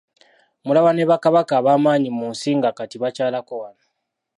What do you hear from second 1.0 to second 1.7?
Bakabaka